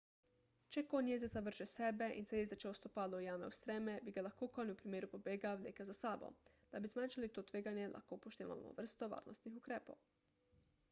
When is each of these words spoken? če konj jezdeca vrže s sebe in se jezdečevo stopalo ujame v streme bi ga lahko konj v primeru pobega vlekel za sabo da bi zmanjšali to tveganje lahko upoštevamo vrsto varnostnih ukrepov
če 0.73 0.81
konj 0.91 1.09
jezdeca 1.11 1.41
vrže 1.47 1.65
s 1.67 1.73
sebe 1.79 2.05
in 2.21 2.27
se 2.29 2.37
jezdečevo 2.37 2.71
stopalo 2.77 3.19
ujame 3.23 3.49
v 3.51 3.57
streme 3.57 3.97
bi 4.07 4.13
ga 4.15 4.23
lahko 4.27 4.47
konj 4.55 4.71
v 4.73 4.77
primeru 4.79 5.09
pobega 5.11 5.51
vlekel 5.59 5.87
za 5.89 5.95
sabo 5.97 6.29
da 6.71 6.81
bi 6.85 6.91
zmanjšali 6.93 7.29
to 7.35 7.43
tveganje 7.51 7.85
lahko 7.93 8.19
upoštevamo 8.21 8.73
vrsto 8.81 9.11
varnostnih 9.13 9.61
ukrepov 9.61 10.01